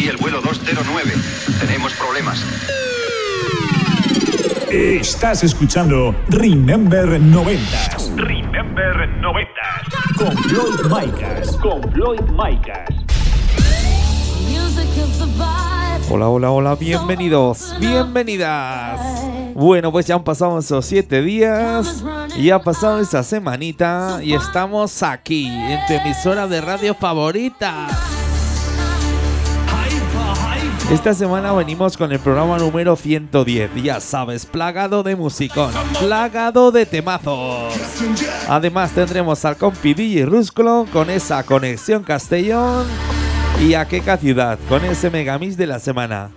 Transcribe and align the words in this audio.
Aquí 0.00 0.08
el 0.08 0.16
vuelo 0.16 0.40
209. 0.40 1.12
Tenemos 1.60 1.92
problemas. 1.92 2.42
Estás 4.70 5.44
escuchando 5.44 6.16
Remember 6.30 7.20
90 7.20 7.62
Remember 8.16 9.08
90. 9.20 9.50
con 10.16 10.34
Floyd 10.38 10.80
Micas. 10.84 11.56
Con 11.58 11.82
Floyd 11.92 12.20
Micas. 12.30 12.88
Hola, 16.08 16.28
hola, 16.28 16.50
hola, 16.50 16.74
bienvenidos, 16.76 17.74
bienvenidas. 17.78 18.98
Bueno, 19.54 19.92
pues 19.92 20.06
ya 20.06 20.14
han 20.14 20.24
pasado 20.24 20.58
esos 20.60 20.86
siete 20.86 21.20
días 21.20 22.02
y 22.38 22.48
ha 22.48 22.58
pasado 22.58 23.00
esa 23.00 23.22
semanita 23.22 24.20
y 24.22 24.32
estamos 24.32 25.02
aquí 25.02 25.46
en 25.46 25.78
tu 25.86 25.92
emisora 25.92 26.46
de 26.46 26.62
radio 26.62 26.94
favorita. 26.94 27.86
Esta 30.90 31.14
semana 31.14 31.52
venimos 31.52 31.96
con 31.96 32.10
el 32.10 32.18
programa 32.18 32.58
número 32.58 32.96
110, 32.96 33.70
ya 33.80 34.00
sabes, 34.00 34.44
plagado 34.44 35.04
de 35.04 35.14
musicón, 35.14 35.70
plagado 36.00 36.72
de 36.72 36.84
temazos. 36.84 37.72
Además 38.48 38.90
tendremos 38.90 39.44
al 39.44 39.56
compi 39.56 39.94
DJ 39.94 40.26
Rusclo 40.26 40.86
con 40.92 41.08
esa 41.08 41.44
conexión 41.44 42.02
Castellón 42.02 42.86
y 43.60 43.74
a 43.74 43.86
Queca 43.86 44.16
Ciudad 44.16 44.58
con 44.68 44.84
ese 44.84 45.10
megamix 45.10 45.56
de 45.56 45.68
la 45.68 45.78
semana. 45.78 46.30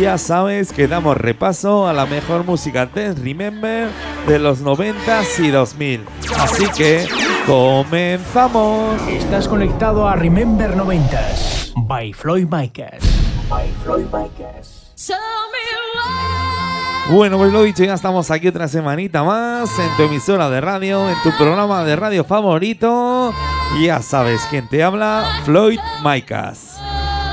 Ya 0.00 0.18
sabes 0.18 0.72
que 0.72 0.88
damos 0.88 1.16
repaso 1.16 1.86
a 1.86 1.92
la 1.92 2.04
mejor 2.04 2.44
música 2.44 2.86
de 2.86 3.14
Remember 3.14 3.88
de 4.26 4.38
los 4.40 4.64
90s 4.64 5.38
y 5.38 5.50
2000. 5.50 6.00
Así 6.40 6.66
que 6.76 7.06
comenzamos. 7.46 9.00
Estás 9.08 9.46
conectado 9.46 10.08
a 10.08 10.16
Remember 10.16 10.74
90s 10.74 11.72
by 11.86 12.12
Floyd 12.12 12.48
Micas. 12.50 13.21
By 13.52 13.70
Floyd 13.84 14.06
Micas. 14.06 14.94
Bueno, 17.10 17.36
pues 17.36 17.52
lo 17.52 17.62
dicho, 17.64 17.84
ya 17.84 17.92
estamos 17.92 18.30
aquí 18.30 18.48
otra 18.48 18.66
semanita 18.66 19.22
más 19.24 19.68
en 19.78 19.94
tu 19.94 20.04
emisora 20.04 20.48
de 20.48 20.62
radio, 20.62 21.10
en 21.10 21.16
tu 21.22 21.36
programa 21.36 21.84
de 21.84 21.94
radio 21.94 22.24
favorito. 22.24 23.34
Ya 23.82 24.00
sabes 24.00 24.40
quién 24.48 24.70
te 24.70 24.82
habla, 24.82 25.42
Floyd 25.44 25.78
Micas. 26.02 26.78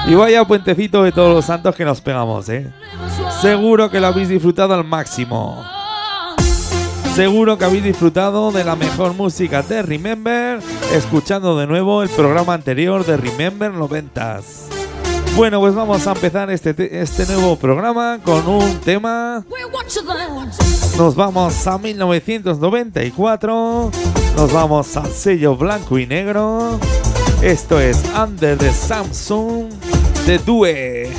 Y 0.08 0.16
vaya 0.16 0.44
puentecito 0.44 1.04
de 1.04 1.14
todos 1.14 1.34
los 1.34 1.46
santos 1.46 1.74
que 1.74 1.86
nos 1.86 2.02
pegamos, 2.02 2.50
¿eh? 2.50 2.70
Seguro 3.40 3.90
que 3.90 4.02
lo 4.02 4.08
habéis 4.08 4.28
disfrutado 4.28 4.74
al 4.74 4.84
máximo. 4.84 5.64
Seguro 7.16 7.58
que 7.58 7.64
habéis 7.64 7.86
disfrutado 7.86 8.52
de 8.52 8.66
la 8.66 8.76
mejor 8.76 9.14
música 9.14 9.62
de 9.62 9.84
Remember, 9.84 10.60
escuchando 10.94 11.58
de 11.58 11.66
nuevo 11.66 12.04
el 12.04 12.10
programa 12.10 12.56
anterior 12.56 13.06
de 13.06 13.16
Remember 13.16 13.72
90s. 13.72 14.79
Bueno, 15.40 15.62
pues 15.62 15.74
vamos 15.74 16.06
a 16.06 16.12
empezar 16.12 16.50
este, 16.52 16.74
te- 16.74 17.00
este 17.02 17.26
nuevo 17.28 17.56
programa 17.56 18.20
con 18.26 18.46
un 18.46 18.78
tema. 18.82 19.42
Nos 20.98 21.16
vamos 21.16 21.66
a 21.66 21.78
1994. 21.78 23.90
Nos 24.36 24.52
vamos 24.52 24.98
al 24.98 25.10
sello 25.14 25.56
blanco 25.56 25.98
y 25.98 26.06
negro. 26.06 26.78
Esto 27.42 27.80
es 27.80 28.04
Under 28.22 28.58
the 28.58 28.74
Samsung 28.74 29.70
de 30.26 30.40
Due. 30.40 31.10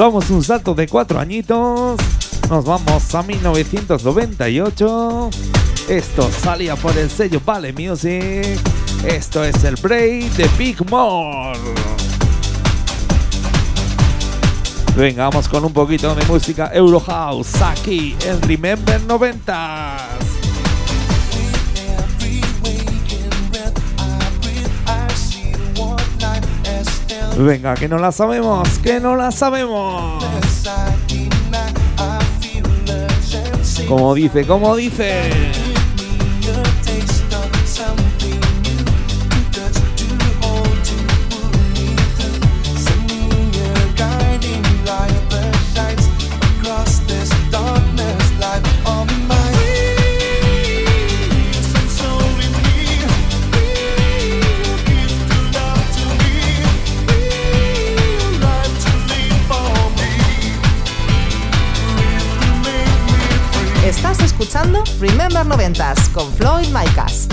Damos 0.00 0.30
un 0.30 0.42
salto 0.42 0.74
de 0.74 0.88
cuatro 0.88 1.20
añitos. 1.20 2.00
Nos 2.48 2.64
vamos 2.64 3.14
a 3.14 3.22
1998. 3.22 5.28
Esto 5.90 6.30
salía 6.42 6.74
por 6.74 6.96
el 6.96 7.10
sello 7.10 7.42
Vale 7.44 7.74
Music. 7.74 8.58
Esto 9.04 9.44
es 9.44 9.62
el 9.62 9.76
break 9.76 10.32
de 10.36 10.48
Big 10.56 10.90
More. 10.90 11.58
Venga, 14.96 15.28
vamos 15.28 15.46
con 15.48 15.66
un 15.66 15.72
poquito 15.74 16.14
de 16.14 16.24
música 16.24 16.70
Eurohouse 16.72 17.60
aquí 17.60 18.16
en 18.24 18.40
Remember 18.40 19.02
90. 19.02 20.29
Venga, 27.42 27.74
que 27.74 27.88
no 27.88 27.96
la 27.96 28.12
sabemos, 28.12 28.68
que 28.80 29.00
no 29.00 29.16
la 29.16 29.30
sabemos. 29.30 30.22
Como 33.88 34.14
dice, 34.14 34.46
como 34.46 34.76
dice. 34.76 35.49
Escuchando 64.50 64.82
Remember 64.98 65.46
90s 65.46 66.10
con 66.12 66.32
Floyd 66.32 66.66
Micas. 66.68 67.28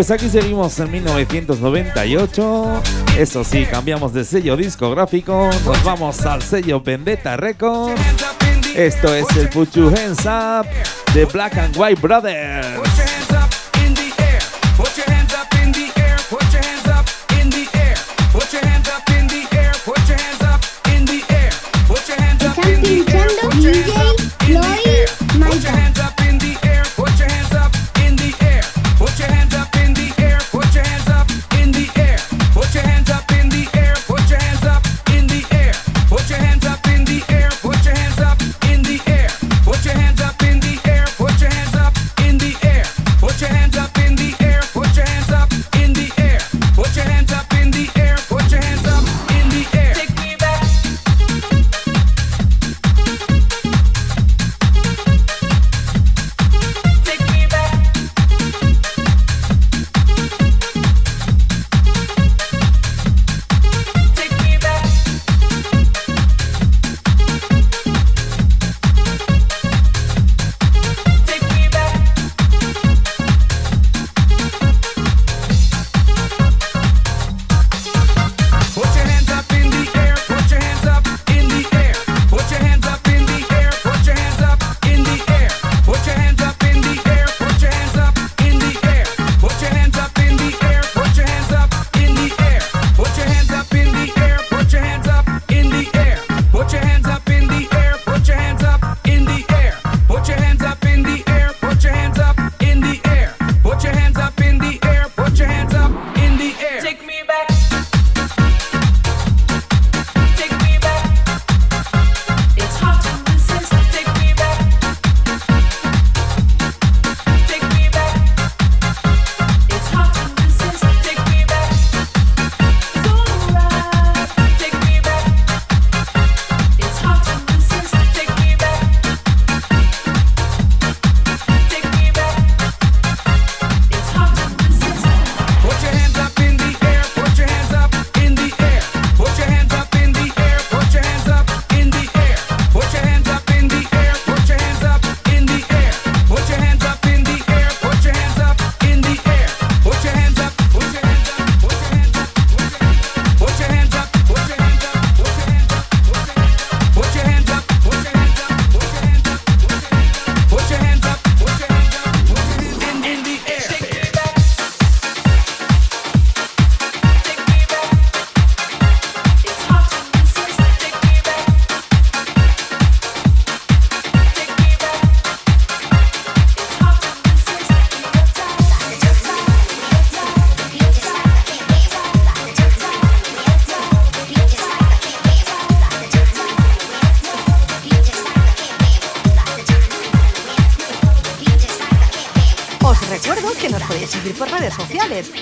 Pues 0.00 0.10
aquí 0.10 0.30
seguimos 0.30 0.80
en 0.80 0.90
1998. 0.92 2.82
Eso 3.18 3.44
sí, 3.44 3.66
cambiamos 3.66 4.14
de 4.14 4.24
sello 4.24 4.56
discográfico. 4.56 5.50
Nos 5.66 5.84
vamos 5.84 6.24
al 6.24 6.40
sello 6.40 6.80
Vendetta 6.80 7.36
Records. 7.36 8.00
Esto 8.74 9.14
es 9.14 9.26
el 9.36 9.50
Your 9.50 9.92
Hands 9.98 10.64
de 11.12 11.26
Black 11.26 11.58
and 11.58 11.76
White 11.76 12.00
Brothers. 12.00 12.99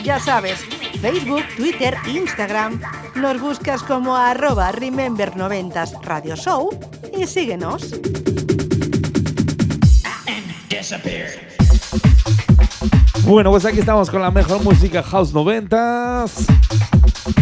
Ya 0.08 0.18
sabes, 0.18 0.60
Facebook, 1.02 1.42
Twitter, 1.54 1.94
Instagram. 2.06 2.80
Nos 3.14 3.38
buscas 3.42 3.82
como 3.82 4.16
arroba 4.16 4.72
Remember90s 4.72 6.00
Radio 6.00 6.34
Show 6.34 6.70
y 7.14 7.26
síguenos. 7.26 7.94
Bueno, 13.24 13.50
pues 13.50 13.66
aquí 13.66 13.80
estamos 13.80 14.08
con 14.08 14.22
la 14.22 14.30
mejor 14.30 14.62
música 14.64 15.02
House 15.02 15.34
90s. 15.34 16.46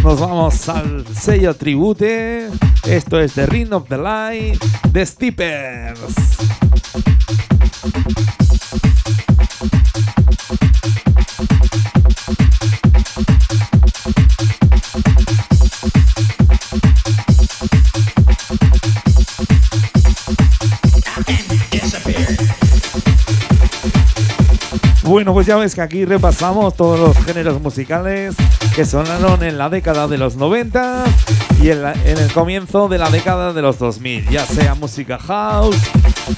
Nos 0.02 0.20
vamos 0.20 0.68
al 0.68 1.06
sello 1.14 1.54
tribute. 1.54 2.50
Esto 2.85 3.20
es 3.20 3.35
The 3.35 3.46
Ring 3.46 3.73
of 3.75 3.88
the 3.88 3.96
Light 3.96 4.61
de 4.90 5.06
Steepers. 5.06 5.86
Bueno, 25.16 25.32
pues 25.32 25.46
ya 25.46 25.56
ves 25.56 25.75
que 25.75 25.80
aquí 25.80 26.04
repasamos 26.04 26.75
todos 26.75 27.00
los 27.00 27.16
géneros 27.25 27.58
musicales 27.62 28.35
que 28.75 28.85
sonaron 28.85 29.42
en 29.42 29.56
la 29.56 29.70
década 29.70 30.08
de 30.08 30.18
los 30.18 30.37
90 30.37 31.04
y 31.62 31.70
en, 31.70 31.87
el 32.04 32.30
comienzo 32.35 32.87
de 32.88 32.99
la 32.99 33.08
década 33.08 33.54
de 33.54 33.62
los 33.62 33.78
2000, 33.78 34.28
ya 34.28 34.44
sea 34.44 34.75
música 34.75 35.16
house, 35.16 35.78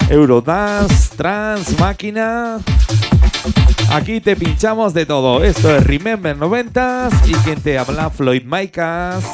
eurodance, 0.08 1.16
trance, 1.16 1.74
máquina. 1.80 2.58
Aquí 3.90 4.20
te 4.20 4.36
pinchamos 4.36 4.94
de 4.94 5.06
todo. 5.06 5.42
Esto 5.42 5.74
es 5.74 5.82
Remember 5.82 6.36
90s 6.36 7.10
y 7.26 7.32
quien 7.32 7.60
te 7.60 7.78
habla 7.78 8.10
Floyd 8.10 8.44
Micas. 8.44 9.24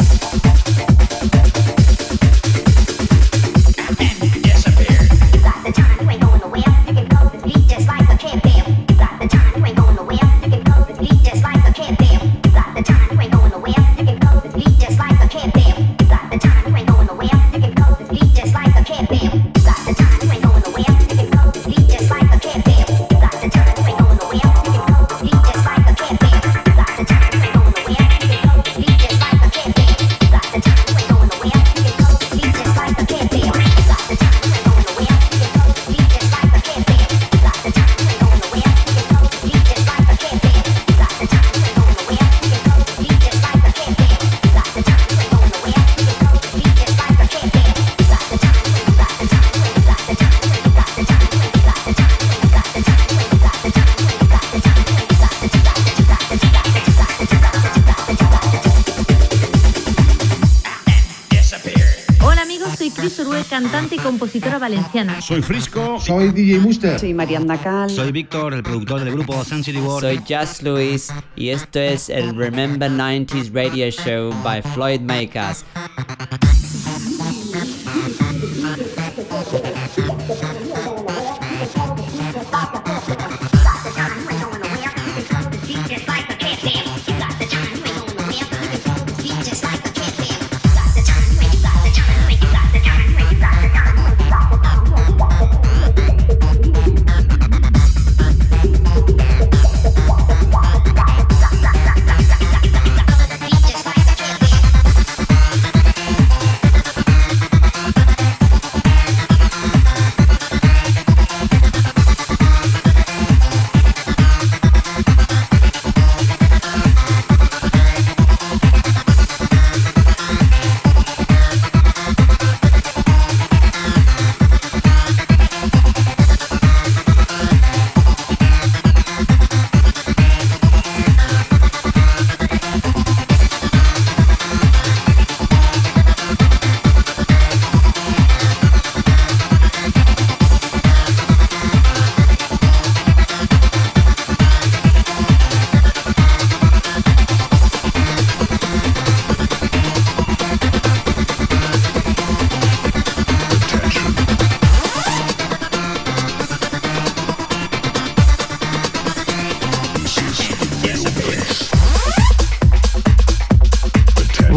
Cantante 63.84 63.94
y 63.94 63.98
compositora 63.98 64.58
valenciana. 64.58 65.20
Soy 65.20 65.42
Frisco. 65.42 66.00
Soy 66.00 66.30
DJ 66.30 66.58
Muster. 66.60 66.98
Soy 66.98 67.14
Mariana 67.14 67.60
Cal. 67.60 67.90
Soy 67.90 68.12
Víctor, 68.12 68.54
el 68.54 68.62
productor 68.62 69.04
del 69.04 69.14
grupo 69.14 69.44
Sun 69.44 69.62
City 69.62 69.78
World. 69.78 70.00
Soy 70.00 70.20
Just 70.26 70.62
Luis 70.62 71.12
y 71.36 71.50
esto 71.50 71.80
es 71.80 72.08
el 72.08 72.34
Remember 72.34 72.90
90s 72.90 73.52
Radio 73.52 73.90
Show 73.90 74.32
by 74.42 74.62
Floyd 74.62 75.00
Makers. 75.00 75.64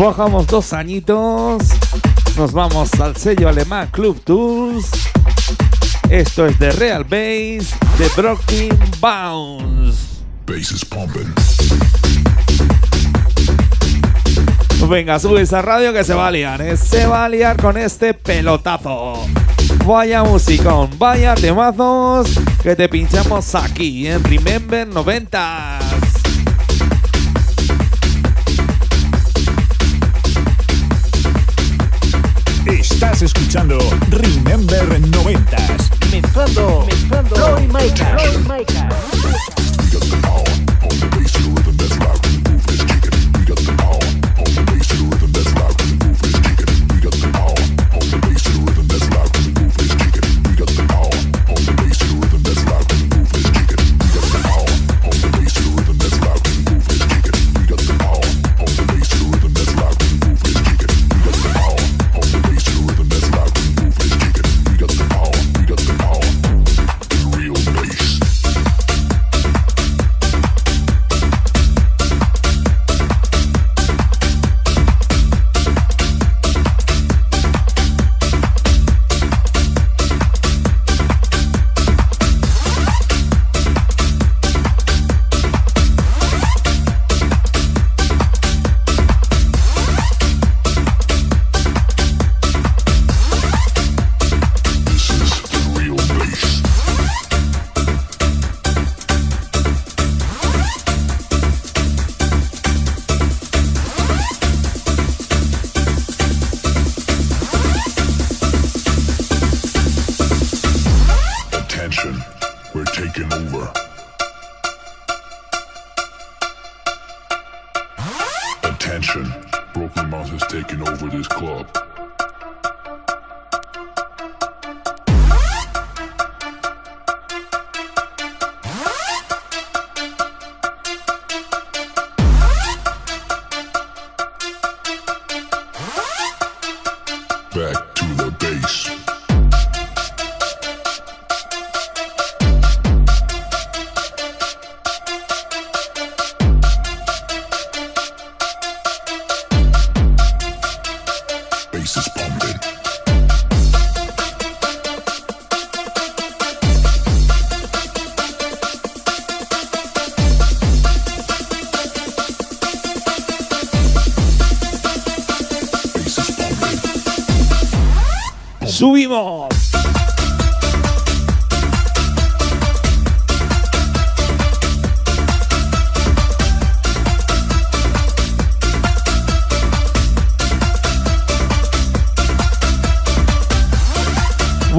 Bajamos 0.08 0.48
dos 0.48 0.72
añitos. 0.72 1.64
Nos 2.38 2.54
vamos 2.54 2.94
al 2.94 3.18
sello 3.18 3.50
alemán 3.50 3.90
Club 3.92 4.18
Tools. 4.24 4.90
Esto 6.10 6.46
es 6.46 6.58
de 6.60 6.72
Real 6.72 7.04
Bass 7.04 7.76
de 7.98 8.08
Broken 8.16 8.70
Bounce. 9.02 10.24
Bass 10.46 10.72
is 10.72 10.86
pumping. 10.86 11.30
Venga, 14.88 15.20
sube 15.20 15.42
esa 15.42 15.62
radio 15.62 15.92
que 15.92 16.06
se 16.06 16.14
va 16.14 16.28
a 16.28 16.32
liar, 16.32 16.62
¿eh? 16.62 16.78
Se 16.78 17.06
va 17.06 17.26
a 17.26 17.30
liar 17.30 17.62
con 17.62 17.76
este 17.76 18.14
pelotazo. 18.14 19.26
Vaya 19.86 20.24
musicón, 20.24 20.90
vaya 20.98 21.36
temazos 21.36 22.30
que 22.64 22.78
te 22.78 22.88
pinchamos 22.88 23.54
aquí 23.56 24.08
en 24.08 24.24
Remember 24.24 24.88
90s. 24.88 25.77
Estás 33.18 33.34
escuchando 33.36 33.80
Remember 34.12 35.02
90s. 35.02 36.12
Mezclando, 36.12 36.86
mezclando 36.86 37.36
Floyd 37.36 37.72
Makers. 37.72 38.22
Floyd 38.22 38.46
Makers. 38.46 38.98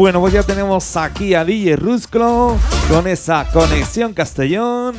Bueno, 0.09 0.23
pues 0.23 0.33
ya 0.33 0.43
tenemos 0.43 0.97
aquí 0.97 1.35
a 1.35 1.45
DJ 1.45 1.77
Rusclo 1.77 2.57
con 2.89 3.07
esa 3.07 3.45
conexión 3.53 4.15
Castellón. 4.15 4.97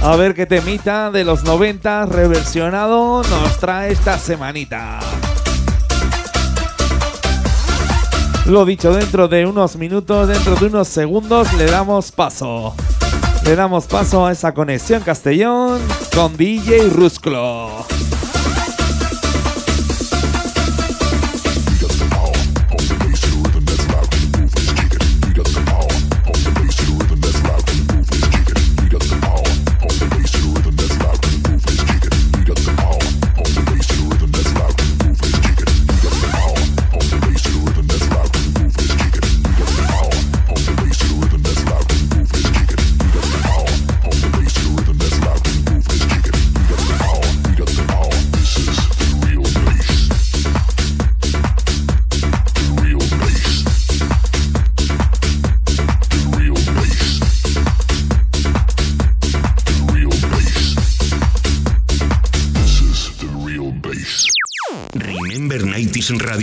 A 0.00 0.14
ver 0.14 0.32
qué 0.32 0.46
temita 0.46 1.10
de 1.10 1.24
los 1.24 1.42
90 1.42 2.06
reversionado 2.06 3.24
nos 3.24 3.58
trae 3.58 3.90
esta 3.90 4.16
semanita. 4.16 5.00
Lo 8.46 8.64
dicho, 8.64 8.92
dentro 8.92 9.26
de 9.26 9.44
unos 9.44 9.74
minutos, 9.74 10.28
dentro 10.28 10.54
de 10.54 10.66
unos 10.66 10.86
segundos, 10.86 11.52
le 11.54 11.64
damos 11.64 12.12
paso. 12.12 12.76
Le 13.44 13.56
damos 13.56 13.88
paso 13.88 14.24
a 14.24 14.30
esa 14.30 14.54
conexión 14.54 15.02
Castellón 15.02 15.80
con 16.14 16.36
DJ 16.36 16.90
Rusclo. 16.90 17.84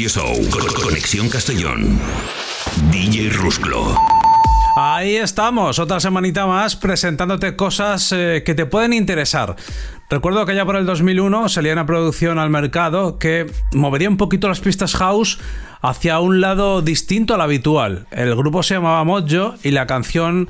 Show. 0.10 0.34
Con- 0.52 0.68
Conexión 0.84 1.30
Castellón. 1.30 2.00
DJ 2.92 3.30
Rusclo. 3.30 3.98
Ahí 4.78 5.16
estamos, 5.16 5.80
otra 5.80 6.00
semanita 6.02 6.46
más 6.46 6.76
presentándote 6.76 7.56
cosas 7.56 8.12
eh, 8.12 8.44
que 8.46 8.56
te 8.56 8.66
pueden 8.66 8.92
interesar. 8.94 9.56
Recuerdo 10.10 10.46
que 10.46 10.54
ya 10.56 10.66
por 10.66 10.76
el 10.76 10.86
2001 10.86 11.48
salía 11.50 11.74
una 11.74 11.86
producción 11.86 12.40
al 12.40 12.50
mercado 12.50 13.18
que 13.18 13.50
movería 13.74 14.10
un 14.10 14.18
poquito 14.18 14.50
las 14.50 14.60
pistas 14.60 14.94
house 14.96 15.40
hacia 15.82 16.20
un 16.20 16.42
lado 16.42 16.82
distinto 16.82 17.34
al 17.36 17.42
habitual. 17.42 18.08
El 18.12 18.36
grupo 18.36 18.64
se 18.64 18.74
llamaba 18.76 19.04
Mojo 19.06 19.56
y 19.64 19.72
la 19.72 19.88
canción 19.88 20.50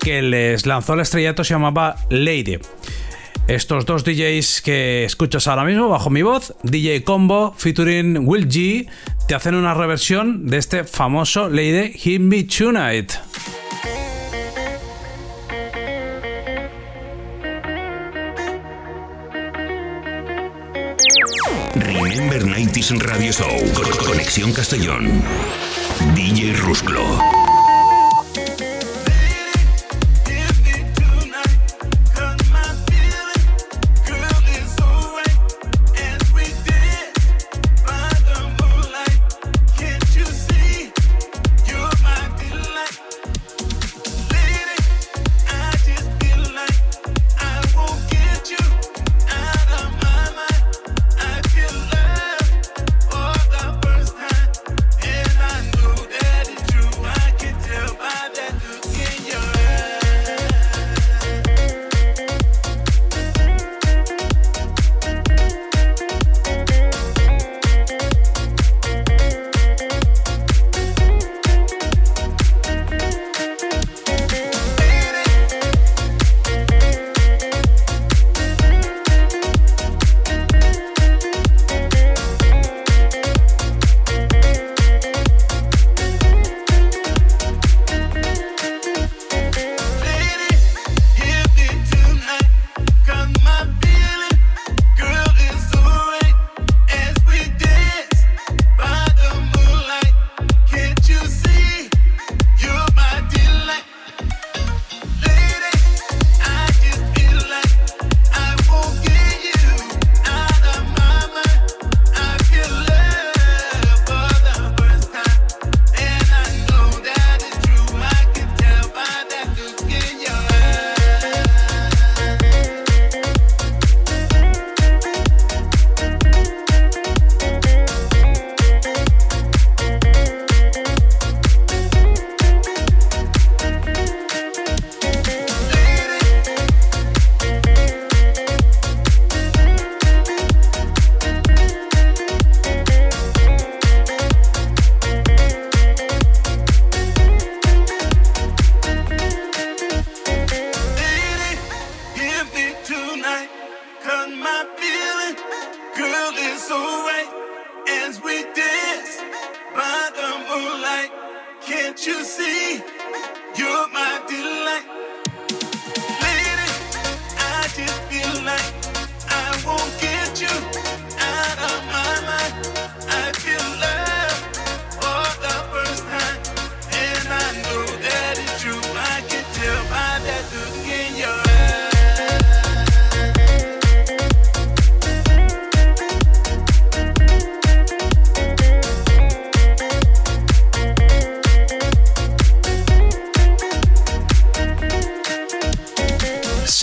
que 0.00 0.22
les 0.22 0.64
lanzó 0.66 0.94
el 0.94 1.00
estrellato 1.00 1.42
se 1.42 1.54
llamaba 1.54 1.96
Lady. 2.08 2.58
Estos 3.48 3.86
dos 3.86 4.02
DJs 4.04 4.60
que 4.60 5.04
escuchas 5.04 5.46
ahora 5.46 5.64
mismo 5.64 5.88
bajo 5.88 6.10
mi 6.10 6.22
voz, 6.22 6.54
DJ 6.64 7.04
Combo 7.04 7.54
featuring 7.56 8.26
Will 8.26 8.48
G, 8.48 8.88
te 9.28 9.34
hacen 9.36 9.54
una 9.54 9.72
reversión 9.72 10.48
de 10.48 10.56
este 10.58 10.82
famoso 10.82 11.48
Lady 11.48 11.92
Hit 11.92 12.20
Me 12.20 12.42
Tonight. 12.42 13.12
Remember 21.74 22.42
90s 22.44 22.98
Radio 23.00 23.32
Show. 23.32 23.72
Con- 23.74 24.06
Conexión 24.06 24.52
Castellón. 24.52 25.22
DJ 26.14 26.52
Rusclo. 26.54 27.45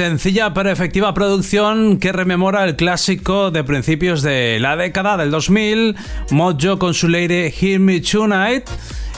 Sencilla 0.03 0.53
pero 0.53 0.69
efectiva 0.69 1.13
producción 1.13 1.97
que 1.97 2.11
rememora 2.11 2.65
el 2.65 2.75
clásico 2.75 3.51
de 3.51 3.63
principios 3.63 4.21
de 4.21 4.57
la 4.59 4.75
década 4.75 5.15
del 5.15 5.31
2000, 5.31 5.95
Mojo 6.31 6.77
con 6.77 6.93
su 6.93 7.07
Lady 7.07 7.53
Hear 7.57 7.79
Me 7.79 8.01
Tonight. 8.01 8.65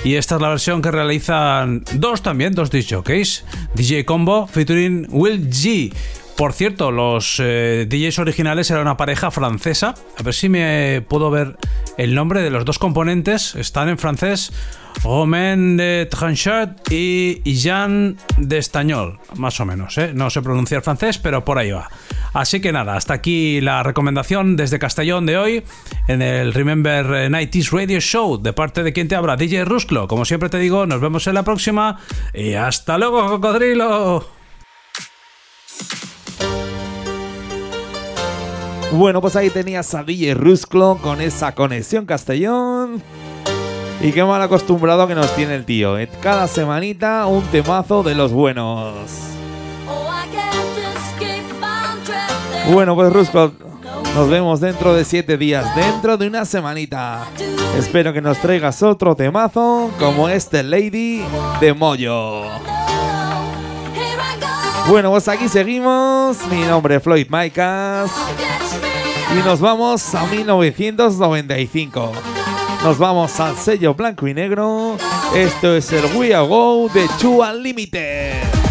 Y 0.04 0.14
esta 0.14 0.36
es 0.36 0.42
la 0.42 0.50
versión 0.50 0.84
que 0.84 0.92
realizan 0.92 1.84
dos 1.94 2.22
también, 2.22 2.54
dos 2.54 2.70
disc 2.70 2.94
jockeys, 2.94 3.44
DJ 3.74 4.06
Combo 4.06 4.46
featuring 4.46 5.08
Will 5.10 5.50
G. 5.50 5.92
Por 6.36 6.52
cierto, 6.52 6.92
los 6.92 7.40
eh, 7.40 7.88
DJs 7.90 8.20
originales 8.20 8.70
eran 8.70 8.84
una 8.84 8.98
pareja 8.98 9.32
francesa. 9.32 9.96
A 10.20 10.24
ver 10.24 10.34
si 10.34 10.50
me 10.50 11.02
puedo 11.08 11.32
ver 11.32 11.56
el 11.98 12.14
nombre 12.14 12.42
de 12.42 12.50
los 12.50 12.66
dos 12.66 12.78
componentes. 12.78 13.56
Están 13.56 13.88
en 13.88 13.98
francés. 13.98 14.52
Romain 15.04 15.78
de 15.78 16.08
Tranchat 16.10 16.92
y 16.92 17.42
Jean 17.44 18.18
de 18.38 18.58
Estañol, 18.58 19.20
más 19.36 19.60
o 19.60 19.66
menos, 19.66 19.98
¿eh? 19.98 20.12
no 20.14 20.30
sé 20.30 20.42
pronunciar 20.42 20.82
francés, 20.82 21.18
pero 21.18 21.44
por 21.46 21.58
ahí 21.60 21.72
va. 21.72 21.90
Así 22.34 22.60
que 22.60 22.72
nada, 22.72 22.96
hasta 22.96 23.14
aquí 23.14 23.62
la 23.62 23.84
recomendación 23.84 24.56
desde 24.56 24.80
Castellón 24.80 25.26
de 25.26 25.38
hoy 25.38 25.64
en 26.08 26.22
el 26.22 26.54
Remember 26.54 27.06
90s 27.06 27.72
Radio 27.72 28.00
Show 28.00 28.42
de 28.42 28.54
parte 28.54 28.84
de 28.84 28.94
quien 28.94 29.08
te 29.08 29.16
habla, 29.16 29.36
DJ 29.36 29.66
Rusclo. 29.66 30.08
Como 30.08 30.26
siempre 30.26 30.50
te 30.50 30.60
digo, 30.60 30.86
nos 30.86 31.02
vemos 31.02 31.28
en 31.28 31.36
la 31.36 31.44
próxima 31.44 32.00
y 32.34 32.54
hasta 32.54 32.98
luego, 32.98 33.28
cocodrilo. 33.28 34.26
Bueno, 38.92 39.20
pues 39.22 39.36
ahí 39.36 39.50
tenías 39.50 39.94
a 39.94 40.04
DJ 40.04 40.36
Rusclo 40.36 40.98
con 41.02 41.20
esa 41.22 41.54
conexión 41.54 42.06
Castellón. 42.06 43.02
Y 44.02 44.12
qué 44.12 44.24
mal 44.24 44.42
acostumbrado 44.42 45.08
que 45.08 45.16
nos 45.16 45.34
tiene 45.36 45.56
el 45.56 45.66
tío. 45.66 45.98
¿eh? 45.98 46.10
Cada 46.22 46.48
semanita 46.48 47.26
un 47.26 47.44
temazo 47.46 48.04
de 48.04 48.16
los 48.16 48.32
buenos. 48.32 48.94
Bueno, 52.72 52.96
pues 52.96 53.14
Rusclo, 53.14 53.52
nos 54.16 54.30
vemos 54.30 54.60
dentro 54.60 54.94
de 54.94 55.06
siete 55.06 55.38
días, 55.38 55.76
dentro 55.76 56.18
de 56.18 56.28
una 56.28 56.46
semanita. 56.46 57.26
Espero 57.78 58.14
que 58.14 58.22
nos 58.22 58.40
traigas 58.40 58.82
otro 58.82 59.16
temazo 59.16 59.92
como 60.00 60.30
este 60.30 60.64
Lady 60.64 61.24
de 61.60 61.74
Moyo. 61.74 62.44
Bueno, 64.88 65.10
pues 65.10 65.28
aquí 65.28 65.50
seguimos. 65.50 66.38
Mi 66.48 66.62
nombre 66.62 66.96
es 66.96 67.04
Floyd 67.04 67.28
Maicas. 67.28 68.12
Y 69.34 69.44
nos 69.44 69.60
vamos 69.60 70.14
a 70.16 70.26
1995. 70.28 72.12
Nos 72.84 72.98
vamos 72.98 73.40
al 73.40 73.58
sello 73.58 73.94
blanco 73.96 74.28
y 74.28 74.34
negro. 74.34 74.98
Esto 75.36 75.76
es 75.76 75.92
el 75.92 76.06
We 76.16 76.36
Are 76.36 76.48
Go 76.48 76.90
de 76.94 77.08
Two 77.20 77.42
Unlimited. 77.42 78.65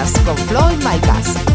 Remember 0.00 0.10
90s 0.10 0.24
con 0.24 0.36
Floyd 0.36 0.82
Micas. 0.82 1.49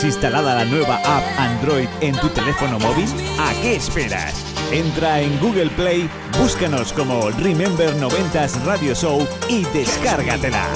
Tienes 0.00 0.14
instalada 0.14 0.54
la 0.54 0.64
nueva 0.64 0.96
app 0.96 1.24
Android 1.38 1.88
en 2.00 2.14
tu 2.16 2.28
teléfono 2.28 2.78
móvil? 2.78 3.08
¿A 3.38 3.52
qué 3.60 3.76
esperas? 3.76 4.34
Entra 4.72 5.20
en 5.20 5.38
Google 5.40 5.70
Play, 5.70 6.08
búscanos 6.38 6.92
como 6.92 7.30
Remember 7.30 7.94
90s 7.96 8.64
Radio 8.64 8.94
Show 8.94 9.26
y 9.48 9.64
descárgatela. 9.66 10.68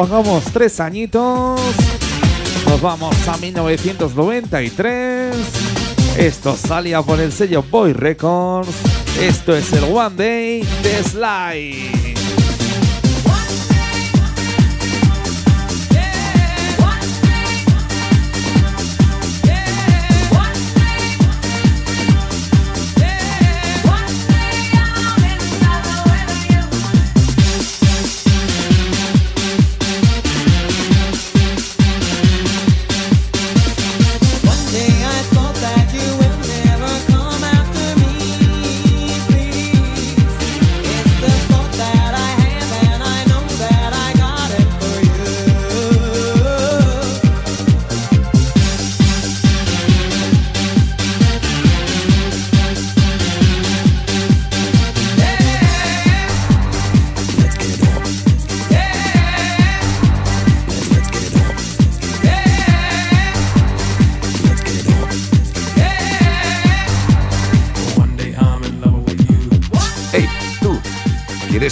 Bajamos 0.00 0.44
tres 0.44 0.80
añitos. 0.80 1.60
Nos 2.66 2.80
vamos 2.80 3.14
a 3.28 3.36
1993. 3.36 5.36
Esto 6.16 6.56
salía 6.56 7.02
por 7.02 7.20
el 7.20 7.30
sello 7.30 7.62
Boy 7.62 7.92
Records. 7.92 8.74
Esto 9.20 9.54
es 9.54 9.70
el 9.74 9.84
One 9.84 10.16
Day 10.16 10.66
de 10.82 11.04
Sly. 11.04 12.09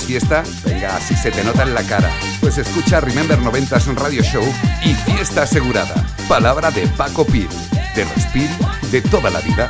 Fiesta? 0.09 0.42
Venga, 0.64 0.97
así 0.97 1.14
se 1.14 1.31
te 1.31 1.44
nota 1.44 1.64
en 1.64 1.75
la 1.75 1.83
cara. 1.83 2.11
Pues 2.40 2.57
escucha 2.57 2.99
Remember 2.99 3.38
90s 3.38 3.94
Radio 3.94 4.23
Show 4.23 4.42
y 4.83 4.94
fiesta 4.94 5.42
asegurada. 5.42 5.94
Palabra 6.27 6.71
de 6.71 6.88
Paco 6.88 7.27
Pil, 7.27 7.47
de 7.94 8.05
Respir, 8.05 8.49
de 8.90 9.03
toda 9.03 9.29
la 9.29 9.40
vida. 9.40 9.68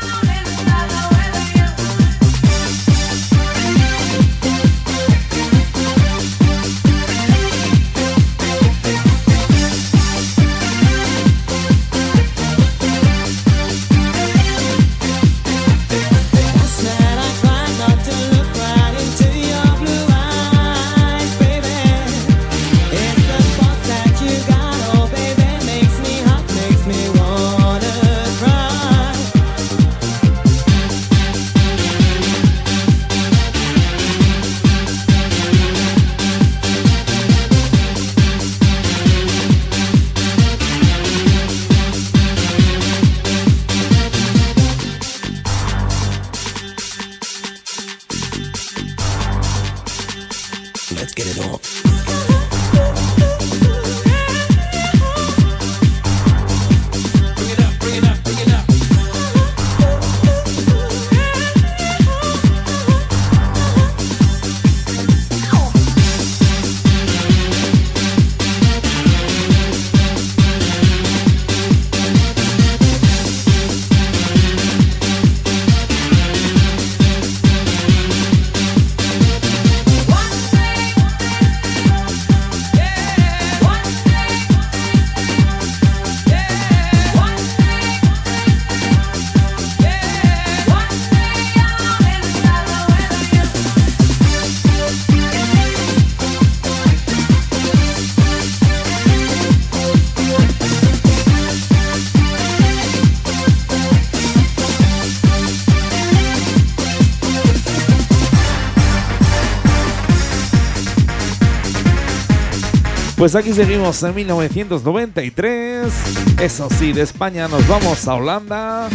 Pues 113.19 113.35
aquí 113.35 113.53
seguimos 113.53 114.01
en 114.05 114.15
1993. 114.15 115.93
Eso 116.41 116.69
sí, 116.79 116.93
de 116.93 117.03
España 117.03 117.49
nos 117.49 117.67
vamos 117.67 118.07
a 118.07 118.15
Holanda. 118.15 118.89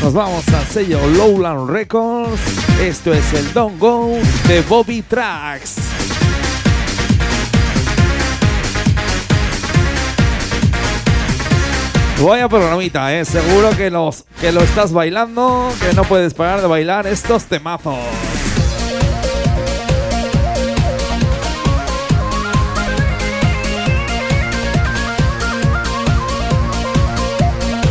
Nos 0.00 0.14
vamos 0.14 0.48
al 0.48 0.64
sello 0.66 1.04
Lowland 1.08 1.68
Records. 1.68 2.40
Esto 2.80 3.12
es 3.12 3.32
el 3.32 3.52
Don't 3.52 3.80
Go 3.80 4.16
de 4.46 4.60
Bobby 4.62 5.02
Tracks. 5.02 5.74
Vaya 12.24 12.48
programita, 12.48 13.12
eh. 13.12 13.24
Seguro 13.24 13.76
que, 13.76 13.90
los, 13.90 14.24
que 14.40 14.52
lo 14.52 14.60
estás 14.60 14.92
bailando, 14.92 15.68
que 15.80 15.92
no 15.96 16.04
puedes 16.04 16.32
parar 16.32 16.60
de 16.60 16.68
bailar 16.68 17.08
estos 17.08 17.46
temazos. 17.46 17.98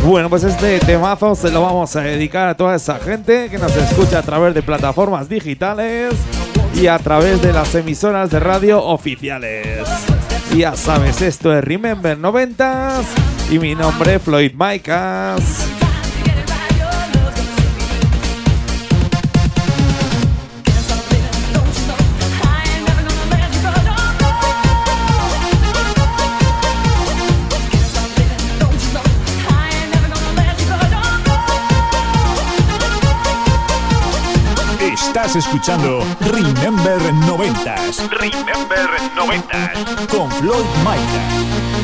Bueno, 0.04 0.28
pues 0.28 0.42
este 0.42 0.80
temazo 0.80 1.36
se 1.36 1.50
lo 1.50 1.62
vamos 1.62 1.94
a 1.94 2.00
dedicar 2.00 2.48
a 2.48 2.56
toda 2.56 2.74
esa 2.74 2.98
gente 2.98 3.48
que 3.48 3.56
nos 3.56 3.74
escucha 3.76 4.18
a 4.18 4.22
través 4.22 4.52
de 4.52 4.60
plataformas 4.60 5.28
digitales 5.28 6.14
y 6.74 6.88
a 6.88 6.98
través 6.98 7.40
de 7.40 7.52
las 7.52 7.72
emisoras 7.76 8.30
de 8.30 8.40
radio 8.40 8.82
oficiales. 8.84 9.86
Ya 10.56 10.74
sabes, 10.74 11.22
esto 11.22 11.56
es 11.56 11.62
Remember 11.62 12.18
90s 12.18 13.04
y 13.50 13.60
mi 13.60 13.76
nombre 13.76 14.16
es 14.16 14.22
Floyd 14.22 14.52
Micas. 14.54 15.81
Estás 35.24 35.36
escuchando 35.36 36.04
Remember 36.18 37.00
90s. 37.00 38.10
Remember 38.10 38.88
90s. 39.16 40.06
Con 40.08 40.28
Floyd 40.32 40.66
Micah. 40.84 41.81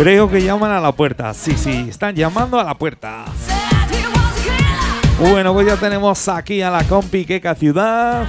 Creo 0.00 0.30
que 0.30 0.42
llaman 0.42 0.70
a 0.70 0.80
la 0.80 0.92
puerta. 0.92 1.34
Sí, 1.34 1.52
sí, 1.58 1.88
están 1.90 2.14
llamando 2.14 2.58
a 2.58 2.64
la 2.64 2.74
puerta. 2.74 3.26
Bueno, 5.18 5.52
pues 5.52 5.66
ya 5.66 5.76
tenemos 5.76 6.26
aquí 6.26 6.62
a 6.62 6.70
la 6.70 6.84
compi 6.84 7.26
Keka 7.26 7.54
Ciudad, 7.54 8.26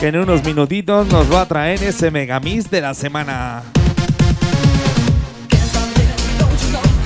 que 0.00 0.08
en 0.08 0.16
unos 0.16 0.42
minutitos 0.42 1.06
nos 1.06 1.32
va 1.32 1.42
a 1.42 1.46
traer 1.46 1.80
ese 1.84 2.10
megamix 2.10 2.68
de 2.68 2.80
la 2.80 2.92
semana. 2.92 3.62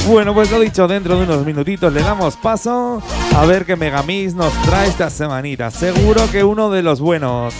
Bueno, 0.08 0.32
pues 0.32 0.50
lo 0.50 0.60
dicho, 0.60 0.88
dentro 0.88 1.18
de 1.18 1.24
unos 1.24 1.44
minutitos 1.44 1.92
le 1.92 2.00
damos 2.00 2.36
paso 2.36 3.02
a 3.36 3.44
ver 3.44 3.66
qué 3.66 3.76
megamix 3.76 4.32
nos 4.32 4.54
trae 4.62 4.88
esta 4.88 5.10
semanita. 5.10 5.70
Seguro 5.70 6.22
que 6.32 6.42
uno 6.42 6.70
de 6.70 6.82
los 6.82 7.02
buenos. 7.02 7.52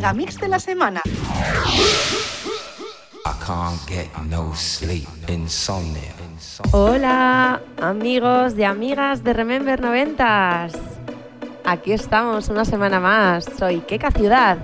Megamix 0.00 0.38
de 0.40 0.48
la 0.48 0.58
semana. 0.58 1.02
I 3.26 3.44
can't 3.44 3.78
get 3.86 4.08
no 4.30 4.54
sleep, 4.54 5.06
insomnia. 5.28 6.14
Hola, 6.72 7.60
amigos 7.82 8.54
y 8.56 8.64
amigas 8.64 9.22
de 9.22 9.34
Remember 9.34 9.78
90s. 9.78 10.72
Aquí 11.66 11.92
estamos 11.92 12.48
una 12.48 12.64
semana 12.64 12.98
más. 12.98 13.44
Soy 13.58 13.80
Keka 13.80 14.10
Ciudad. 14.12 14.56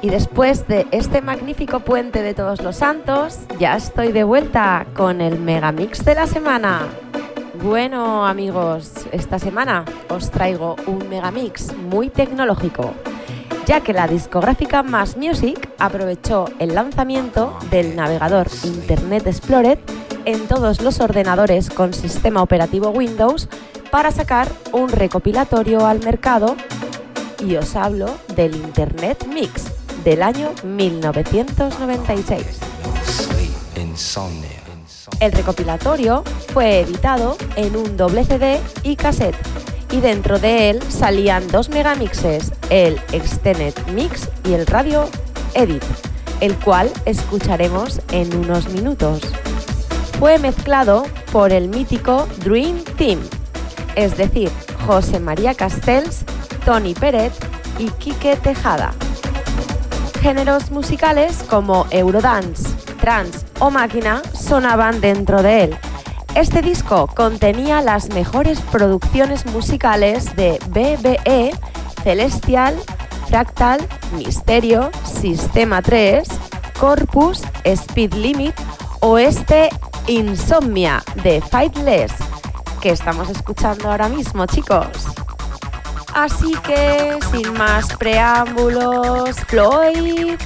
Y 0.00 0.08
después 0.08 0.66
de 0.66 0.86
este 0.92 1.20
magnífico 1.20 1.80
puente 1.80 2.22
de 2.22 2.32
Todos 2.32 2.62
los 2.62 2.76
Santos, 2.76 3.40
ya 3.58 3.76
estoy 3.76 4.12
de 4.12 4.24
vuelta 4.24 4.86
con 4.96 5.20
el 5.20 5.38
megamix 5.38 6.06
de 6.06 6.14
la 6.14 6.26
semana. 6.26 6.86
Bueno, 7.62 8.26
amigos, 8.26 9.06
esta 9.12 9.38
semana 9.38 9.84
os 10.08 10.30
traigo 10.30 10.76
un 10.86 11.06
megamix 11.10 11.76
muy 11.76 12.08
tecnológico, 12.08 12.94
ya 13.66 13.80
que 13.80 13.92
la 13.92 14.06
discográfica 14.06 14.82
Mass 14.82 15.16
Music 15.16 15.70
aprovechó 15.78 16.46
el 16.58 16.74
lanzamiento 16.74 17.56
del 17.70 17.96
navegador 17.96 18.48
Internet 18.64 19.26
Explorer 19.26 19.78
en 20.24 20.46
todos 20.46 20.80
los 20.80 21.00
ordenadores 21.00 21.70
con 21.70 21.94
sistema 21.94 22.42
operativo 22.42 22.90
Windows 22.90 23.48
para 23.90 24.10
sacar 24.10 24.48
un 24.72 24.88
recopilatorio 24.88 25.86
al 25.86 26.00
mercado 26.00 26.56
y 27.44 27.56
os 27.56 27.74
hablo 27.76 28.06
del 28.34 28.54
Internet 28.54 29.26
Mix 29.26 29.64
del 30.04 30.22
año 30.22 30.50
1996. 30.64 32.44
Sleep, 33.04 33.50
insomnia. 33.76 34.48
El 35.20 35.32
recopilatorio 35.32 36.24
fue 36.52 36.80
editado 36.80 37.36
en 37.56 37.76
un 37.76 37.96
doble 37.96 38.24
CD 38.24 38.60
y 38.82 38.96
cassette 38.96 39.36
y 39.90 40.00
dentro 40.00 40.38
de 40.38 40.70
él 40.70 40.82
salían 40.88 41.46
dos 41.48 41.68
megamixes, 41.68 42.52
el 42.70 43.00
Extended 43.12 43.74
Mix 43.92 44.28
y 44.44 44.52
el 44.52 44.66
Radio 44.66 45.08
Edit, 45.54 45.82
el 46.40 46.54
cual 46.56 46.90
escucharemos 47.04 48.00
en 48.12 48.34
unos 48.36 48.68
minutos. 48.68 49.20
Fue 50.18 50.38
mezclado 50.38 51.04
por 51.32 51.52
el 51.52 51.68
mítico 51.68 52.28
Dream 52.44 52.82
Team, 52.96 53.20
es 53.96 54.16
decir, 54.16 54.50
José 54.86 55.18
María 55.18 55.54
Castells, 55.54 56.24
Tony 56.64 56.94
Peret 56.94 57.32
y 57.78 57.88
Quique 57.90 58.36
Tejada. 58.36 58.92
Géneros 60.20 60.70
musicales 60.70 61.42
como 61.48 61.86
Eurodance, 61.90 62.68
Trance 63.00 63.46
o 63.58 63.70
Máquina 63.70 64.22
sonaban 64.34 65.00
dentro 65.00 65.42
de 65.42 65.64
él. 65.64 65.78
Este 66.34 66.62
disco 66.62 67.08
contenía 67.08 67.82
las 67.82 68.08
mejores 68.10 68.60
producciones 68.60 69.46
musicales 69.46 70.36
de 70.36 70.60
BBE, 70.68 71.50
Celestial, 72.04 72.76
Fractal, 73.28 73.80
Misterio, 74.16 74.90
Sistema 75.04 75.82
3, 75.82 76.28
Corpus, 76.78 77.42
Speed 77.64 78.14
Limit 78.14 78.54
o 79.00 79.18
este 79.18 79.70
Insomnia 80.06 81.02
de 81.24 81.40
Fightless 81.40 82.12
que 82.80 82.90
estamos 82.90 83.28
escuchando 83.28 83.90
ahora 83.90 84.08
mismo, 84.08 84.46
chicos. 84.46 84.86
Así 86.14 86.52
que, 86.64 87.18
sin 87.32 87.52
más 87.54 87.94
preámbulos, 87.96 89.36
Floyd, 89.48 90.36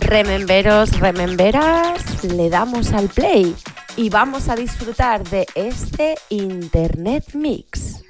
rememberos, 0.00 0.98
rememberas, 1.00 2.22
le 2.24 2.50
damos 2.50 2.92
al 2.92 3.08
play 3.08 3.56
y 3.96 4.10
vamos 4.10 4.48
a 4.48 4.56
disfrutar 4.56 5.28
de 5.28 5.46
este 5.54 6.16
Internet 6.28 7.34
Mix. 7.34 8.02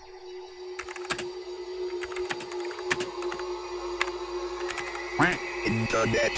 Internet. 5.67 6.33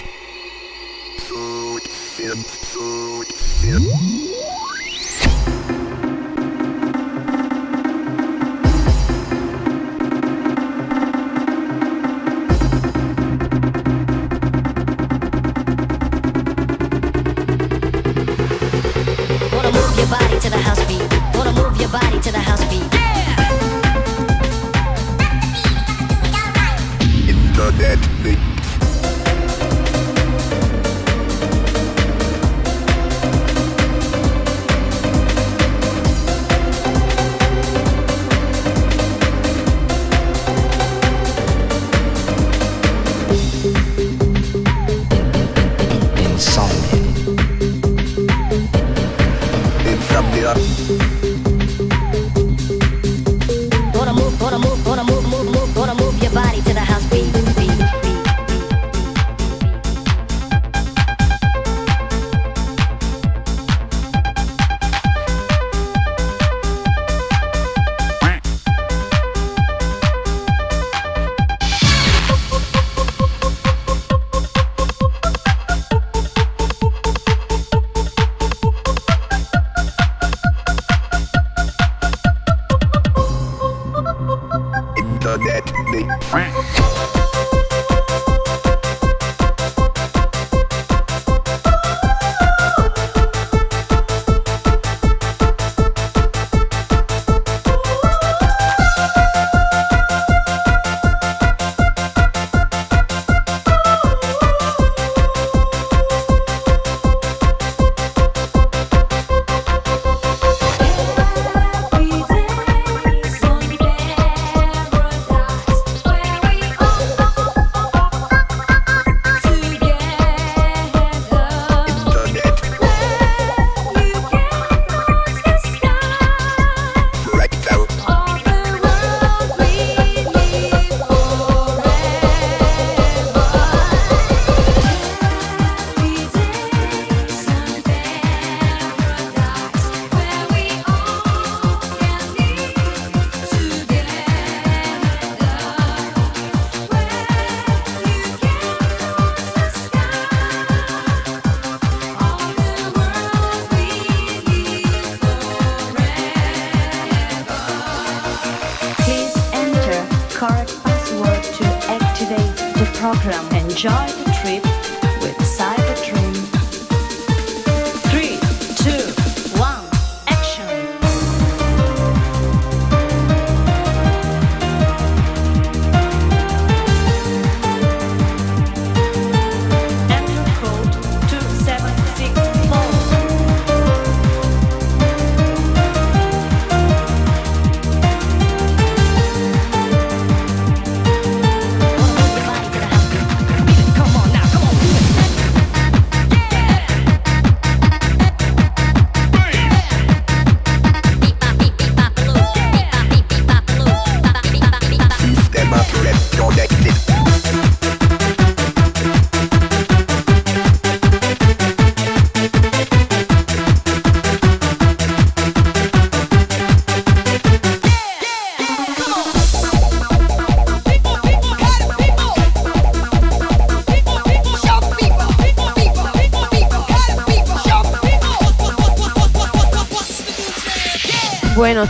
correct 160.48 160.82
password 160.82 161.42
to 161.42 161.64
activate 161.90 162.56
the 162.78 162.86
program. 162.94 163.44
Enjoy 163.54 163.90
the 163.90 164.30
trip 164.40 164.95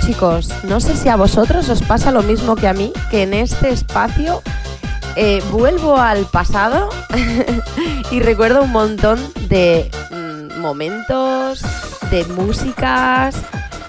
Chicos, 0.00 0.50
no 0.64 0.80
sé 0.80 0.96
si 0.96 1.08
a 1.08 1.16
vosotros 1.16 1.68
os 1.68 1.82
pasa 1.82 2.10
lo 2.10 2.22
mismo 2.22 2.56
que 2.56 2.68
a 2.68 2.72
mí, 2.72 2.92
que 3.10 3.22
en 3.22 3.34
este 3.34 3.70
espacio 3.70 4.42
eh, 5.16 5.42
vuelvo 5.50 5.96
al 5.96 6.26
pasado 6.26 6.90
y 8.10 8.20
recuerdo 8.20 8.62
un 8.62 8.72
montón 8.72 9.18
de 9.48 9.90
mm, 10.10 10.60
momentos, 10.60 11.62
de 12.10 12.24
músicas. 12.26 13.36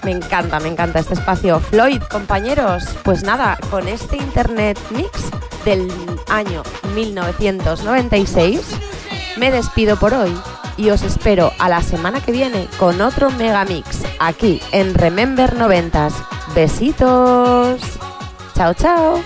Me 0.02 0.12
encanta, 0.12 0.58
me 0.60 0.68
encanta 0.68 1.00
este 1.00 1.14
espacio. 1.14 1.60
Floyd, 1.60 2.02
compañeros, 2.02 2.84
pues 3.02 3.22
nada, 3.22 3.58
con 3.70 3.88
este 3.88 4.16
Internet 4.16 4.78
Mix 4.90 5.30
del 5.64 5.90
año 6.28 6.62
1996, 6.94 8.60
me 9.36 9.50
despido 9.50 9.96
por 9.96 10.14
hoy 10.14 10.34
y 10.76 10.90
os 10.90 11.02
espero 11.02 11.52
a 11.58 11.68
la 11.68 11.82
semana 11.82 12.20
que 12.20 12.32
viene 12.32 12.68
con 12.78 13.00
otro 13.00 13.30
Megamix 13.32 13.97
aquí 14.18 14.60
en 14.72 14.94
Remember 14.94 15.54
90s. 15.54 16.14
Besitos. 16.54 17.80
Chao, 18.54 18.74
chao. 18.74 19.22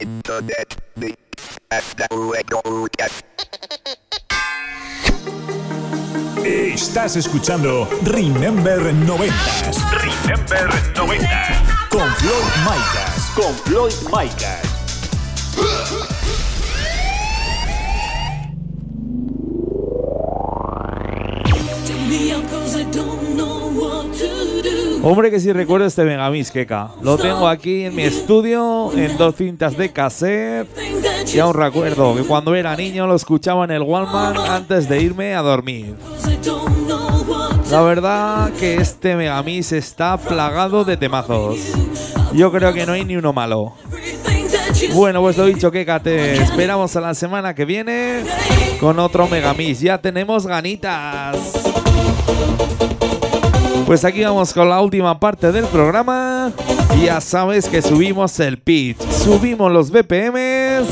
Internet. 0.00 0.78
Estás 6.48 7.14
escuchando 7.16 7.86
Remember 8.04 8.78
90s. 9.06 9.84
Remember 9.90 10.66
90. 10.96 11.28
Con 11.90 12.08
Floyd 12.14 12.32
Micas. 12.64 13.30
Con 13.34 13.54
Floyd 13.54 13.92
Micas. 14.10 14.78
Hombre, 25.02 25.30
que 25.30 25.38
si 25.38 25.52
recuerdo 25.52 25.86
este 25.86 26.04
Megamix, 26.04 26.50
Keka. 26.50 26.90
Lo 27.02 27.16
tengo 27.16 27.46
aquí 27.46 27.84
en 27.84 27.94
mi 27.94 28.02
estudio, 28.02 28.90
en 28.96 29.16
dos 29.16 29.36
cintas 29.36 29.76
de 29.76 29.92
cassette. 29.92 30.68
Y 31.32 31.38
aún 31.38 31.54
recuerdo 31.54 32.16
que 32.16 32.22
cuando 32.22 32.54
era 32.54 32.74
niño 32.76 33.06
lo 33.06 33.14
escuchaba 33.14 33.64
en 33.64 33.70
el 33.70 33.82
Walkman 33.82 34.36
antes 34.36 34.88
de 34.88 35.00
irme 35.00 35.34
a 35.34 35.42
dormir. 35.42 35.94
La 37.70 37.82
verdad 37.82 38.50
que 38.58 38.76
este 38.76 39.14
Megamix 39.14 39.72
está 39.72 40.16
plagado 40.16 40.84
de 40.84 40.96
temazos. 40.96 41.58
Yo 42.32 42.50
creo 42.50 42.72
que 42.72 42.84
no 42.84 42.92
hay 42.92 43.04
ni 43.04 43.16
uno 43.16 43.32
malo. 43.32 43.74
Bueno, 44.94 45.20
pues 45.20 45.36
lo 45.36 45.46
dicho, 45.46 45.70
Keka, 45.70 46.00
te 46.00 46.34
esperamos 46.34 46.94
a 46.96 47.00
la 47.00 47.14
semana 47.14 47.54
que 47.54 47.64
viene 47.64 48.24
con 48.80 48.98
otro 48.98 49.28
Megamix. 49.28 49.80
Ya 49.80 49.98
tenemos 49.98 50.46
ganitas. 50.46 51.36
Pues 53.88 54.04
aquí 54.04 54.22
vamos 54.22 54.52
con 54.52 54.68
la 54.68 54.82
última 54.82 55.18
parte 55.18 55.50
del 55.50 55.64
programa. 55.64 56.52
Ya 57.02 57.22
sabes 57.22 57.70
que 57.70 57.80
subimos 57.80 58.38
el 58.38 58.58
pitch, 58.58 59.00
subimos 59.10 59.72
los 59.72 59.90
BPMs 59.90 60.86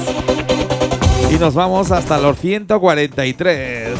y 1.30 1.34
nos 1.38 1.53
vamos 1.53 1.90
hasta 1.90 2.16
los 2.16 2.38
143. 2.38 3.99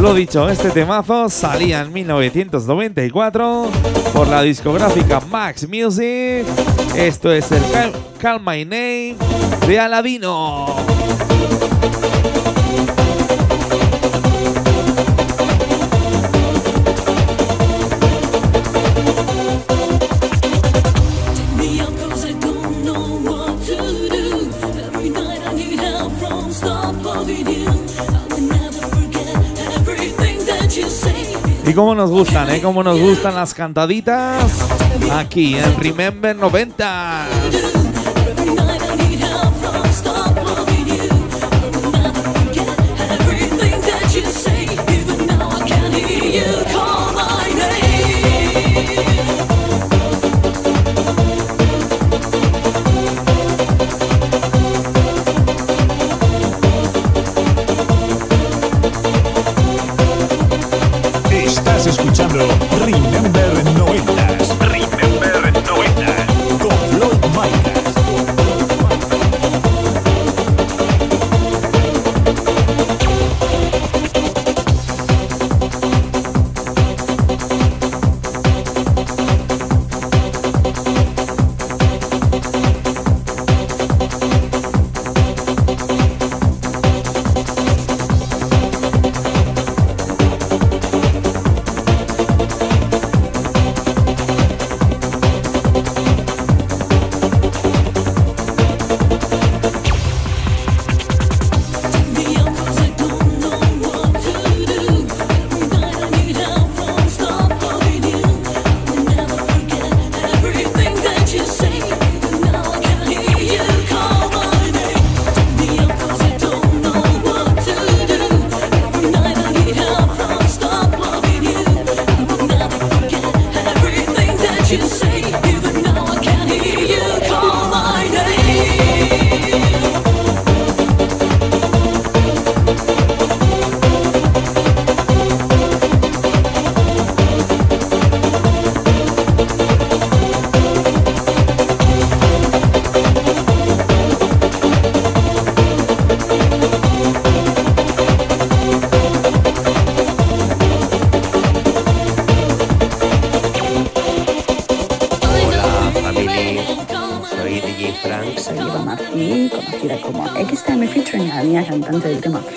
Lo 0.00 0.12
dicho, 0.12 0.48
este 0.48 0.70
temazo 0.70 1.28
salía 1.28 1.82
en 1.82 1.92
1994 1.92 3.70
por 4.12 4.26
la 4.26 4.42
discográfica 4.42 5.20
Max 5.20 5.68
Music. 5.68 6.44
Esto 6.96 7.30
es 7.30 7.52
el 7.52 7.62
Call 8.20 8.40
My 8.40 8.64
Name 8.64 9.14
de 9.68 9.78
Aladino. 9.78 10.66
Y 31.72 31.74
cómo 31.74 31.94
nos 31.94 32.10
gustan, 32.10 32.50
¿eh? 32.50 32.60
Cómo 32.60 32.82
nos 32.82 33.00
gustan 33.00 33.34
las 33.34 33.54
cantaditas 33.54 34.44
aquí 35.10 35.56
en 35.56 35.74
Remember 35.80 36.36
90. 36.36 37.26
Estás 37.48 37.72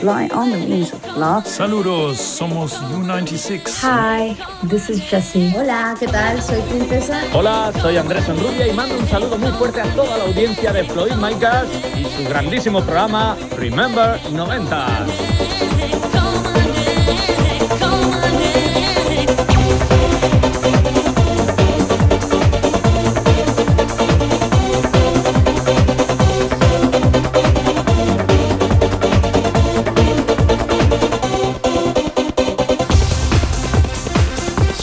Fly 0.06 0.30
on 0.36 0.52
the 0.52 0.60
Wings 0.60 0.94
of 0.94 1.04
Love. 1.18 1.48
Saludos, 1.48 2.20
somos 2.20 2.80
U96. 2.94 3.82
Hi, 3.82 4.38
this 4.70 4.88
is 4.88 5.02
Jessie. 5.02 5.52
Hola, 5.58 5.96
¿qué 6.00 6.06
tal? 6.06 6.40
Soy 6.44 6.62
Princesa. 6.70 7.20
Hola, 7.34 7.72
soy 7.82 7.98
Andrés 7.98 8.30
Enrubia 8.30 8.68
y 8.68 8.74
mando 8.74 9.00
un 9.00 9.08
saludo 9.08 9.36
muy 9.40 9.52
fuerte 9.54 9.82
a 9.82 9.86
toda 9.96 10.20
la 10.20 10.26
audiencia 10.26 10.72
de 10.72 10.84
Floyd 10.84 11.14
Micas 11.14 11.66
y 11.98 12.04
su 12.04 12.30
grandísimo 12.30 12.82
programa 12.82 13.36
Remember 13.58 14.22
90. 14.32 16.05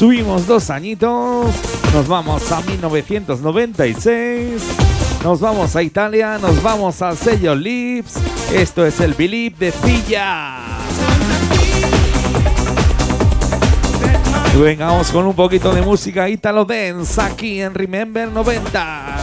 Subimos 0.02 0.48
dos 0.48 0.68
añitos, 0.68 1.46
nos 1.94 2.08
vamos 2.08 2.50
a 2.50 2.60
1996, 2.62 4.60
nos 5.22 5.38
vamos 5.38 5.76
a 5.76 5.82
Italia, 5.84 6.38
nos 6.38 6.60
vamos 6.60 7.00
al 7.02 7.16
sello 7.16 7.54
Lips. 7.54 8.16
Esto 8.52 8.84
es 8.84 8.98
el 8.98 9.14
Believe 9.14 9.54
de 9.60 9.70
Filla. 9.70 10.56
Vengamos 14.60 15.12
con 15.12 15.24
un 15.24 15.34
poquito 15.34 15.72
de 15.72 15.82
música 15.82 16.28
Italo 16.28 16.64
Dance 16.64 17.22
aquí 17.22 17.60
en 17.60 17.72
Remember 17.72 18.28
90. 18.28 19.21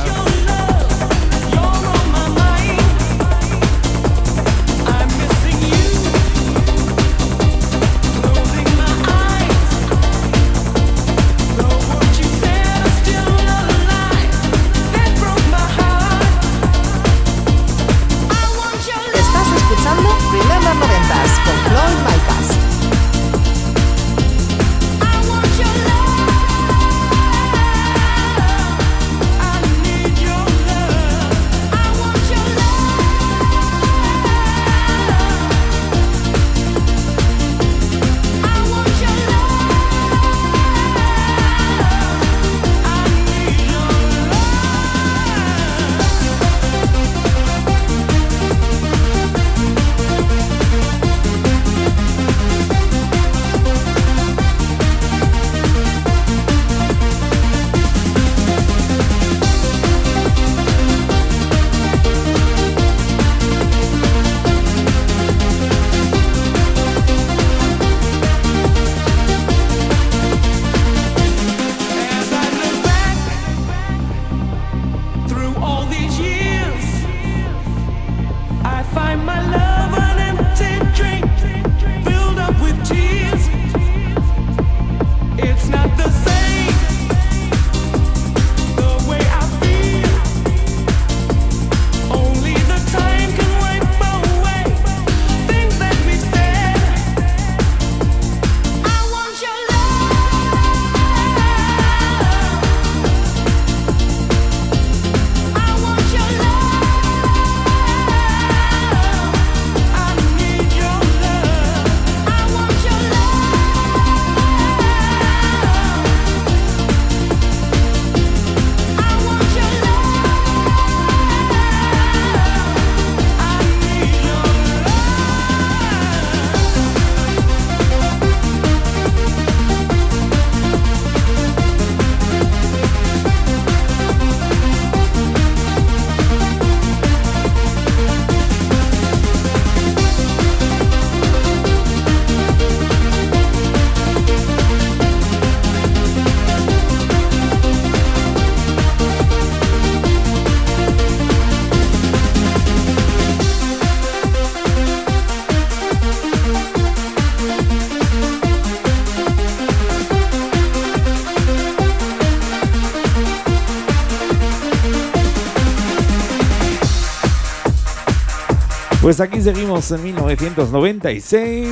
Pues 169.01 169.21
aquí 169.21 169.41
seguimos 169.41 169.89
en 169.91 170.03
1996 170.03 171.69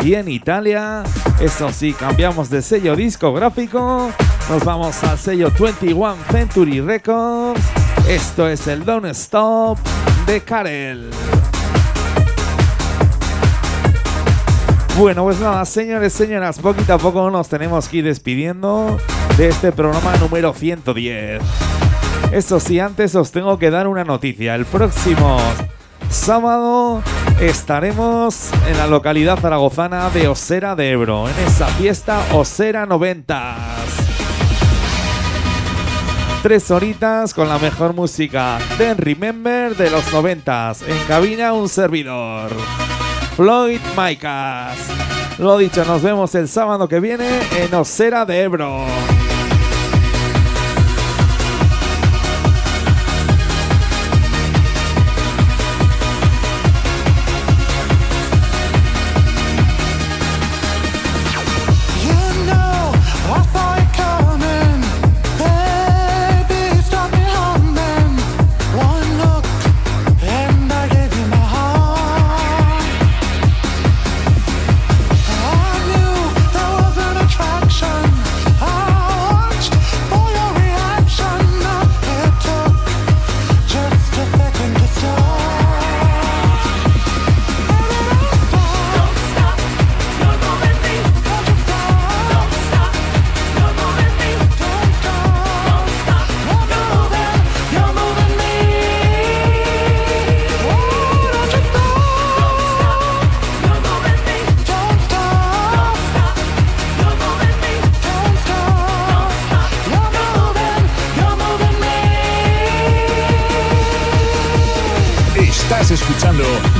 y 0.00 0.14
en 0.14 0.28
Italia, 0.28 1.02
eso 1.38 1.70
sí, 1.70 1.92
cambiamos 1.92 2.48
de 2.48 2.62
sello 2.62 2.96
discográfico, 2.96 4.10
nos 4.48 4.64
vamos 4.64 5.04
al 5.04 5.18
sello 5.18 5.52
21 5.58 6.16
Century 6.30 6.80
Records, 6.80 7.60
esto 8.08 8.48
es 8.48 8.66
el 8.68 8.86
Don't 8.86 9.04
Stop 9.06 9.78
de 10.26 10.40
Karel. 10.40 11.10
Bueno, 14.96 15.24
pues 15.24 15.40
nada, 15.40 15.66
señores, 15.66 16.14
señoras, 16.14 16.58
poquito 16.58 16.94
a 16.94 16.98
poco 16.98 17.30
nos 17.30 17.50
tenemos 17.50 17.86
que 17.86 17.98
ir 17.98 18.04
despidiendo 18.04 18.98
de 19.36 19.48
este 19.48 19.72
programa 19.72 20.16
número 20.16 20.54
110. 20.54 21.42
Eso 22.32 22.58
sí, 22.60 22.80
antes 22.80 23.14
os 23.14 23.30
tengo 23.30 23.58
que 23.58 23.70
dar 23.70 23.86
una 23.88 24.04
noticia. 24.04 24.54
El 24.54 24.64
próximo 24.64 25.38
sábado 26.10 27.02
estaremos 27.40 28.50
en 28.66 28.76
la 28.78 28.86
localidad 28.86 29.38
zaragozana 29.38 30.10
de 30.10 30.28
Osera 30.28 30.74
de 30.74 30.90
Ebro, 30.90 31.28
en 31.28 31.34
esa 31.46 31.66
fiesta 31.66 32.22
Osera 32.32 32.86
90. 32.86 33.56
Tres 36.42 36.70
horitas 36.70 37.34
con 37.34 37.48
la 37.48 37.58
mejor 37.58 37.94
música 37.94 38.58
de 38.78 38.94
Remember 38.94 39.76
de 39.76 39.90
los 39.90 40.12
90. 40.12 40.72
En 40.86 40.98
cabina 41.06 41.52
un 41.52 41.68
servidor. 41.68 42.50
Floyd 43.36 43.80
Micas. 43.96 44.76
Lo 45.38 45.56
dicho, 45.58 45.84
nos 45.84 46.02
vemos 46.02 46.34
el 46.34 46.48
sábado 46.48 46.88
que 46.88 47.00
viene 47.00 47.40
en 47.58 47.74
Osera 47.74 48.24
de 48.24 48.42
Ebro. 48.42 48.84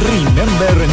Remember 0.03 0.92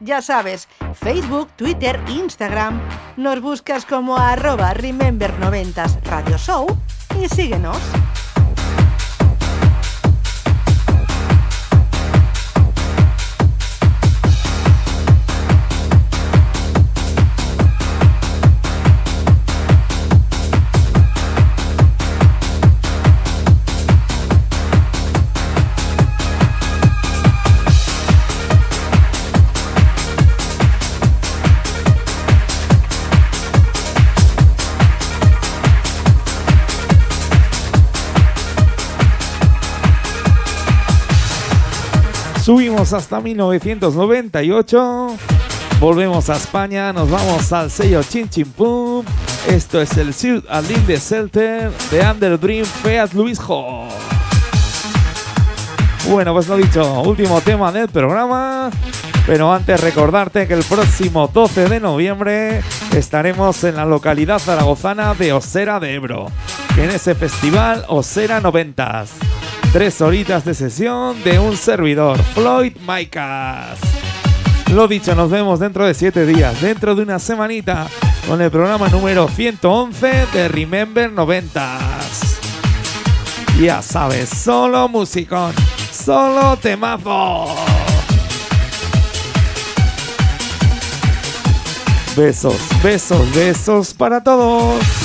ya 0.00 0.22
sabes, 0.22 0.68
Facebook, 0.94 1.48
Twitter, 1.56 2.00
Instagram. 2.08 2.80
Nos 3.16 3.40
buscas 3.40 3.84
como 3.84 4.16
arroba 4.16 4.74
Remember90s 4.74 6.02
Radio 6.04 6.38
Show 6.38 6.66
y 7.22 7.28
síguenos. 7.28 7.78
Subimos 42.50 42.92
hasta 42.92 43.20
1998. 43.20 45.16
Volvemos 45.78 46.28
a 46.30 46.34
España. 46.34 46.92
Nos 46.92 47.08
vamos 47.08 47.52
al 47.52 47.70
sello 47.70 48.02
Chin 48.02 48.28
Chin 48.28 48.50
Pum. 48.50 49.04
Esto 49.46 49.80
es 49.80 49.96
el 49.96 50.12
Sud 50.12 50.42
Alin 50.48 50.84
de 50.84 50.98
Celter 50.98 51.70
de 51.92 52.00
Under 52.00 52.40
Dream 52.40 52.64
Feat 52.64 53.12
Luis 53.12 53.38
Ho. 53.46 53.86
Bueno, 56.08 56.32
pues 56.32 56.48
lo 56.48 56.56
dicho, 56.56 57.02
último 57.02 57.40
tema 57.40 57.70
del 57.70 57.88
programa. 57.88 58.70
Pero 59.28 59.52
antes 59.52 59.80
recordarte 59.80 60.48
que 60.48 60.54
el 60.54 60.64
próximo 60.64 61.30
12 61.32 61.68
de 61.68 61.78
noviembre 61.78 62.62
estaremos 62.96 63.62
en 63.62 63.76
la 63.76 63.84
localidad 63.84 64.40
zaragozana 64.40 65.14
de 65.14 65.32
Osera 65.32 65.78
de 65.78 65.94
Ebro. 65.94 66.26
En 66.76 66.90
ese 66.90 67.14
festival 67.14 67.84
Osera 67.86 68.42
90s. 68.42 69.29
Tres 69.72 70.00
horitas 70.00 70.44
de 70.44 70.52
sesión 70.52 71.22
de 71.22 71.38
un 71.38 71.56
servidor, 71.56 72.20
Floyd 72.34 72.72
Micas. 72.80 73.78
Lo 74.72 74.88
dicho, 74.88 75.14
nos 75.14 75.30
vemos 75.30 75.60
dentro 75.60 75.86
de 75.86 75.94
siete 75.94 76.26
días, 76.26 76.60
dentro 76.60 76.96
de 76.96 77.02
una 77.02 77.20
semanita, 77.20 77.86
con 78.26 78.42
el 78.42 78.50
programa 78.50 78.88
número 78.88 79.28
111 79.28 80.26
de 80.32 80.48
Remember 80.48 81.12
90s. 81.12 82.40
Ya 83.60 83.80
sabes, 83.80 84.28
solo 84.28 84.88
musicón, 84.88 85.54
solo 85.92 86.56
temazo. 86.56 87.54
Besos, 92.16 92.58
besos, 92.82 93.34
besos 93.36 93.94
para 93.94 94.20
todos. 94.20 94.99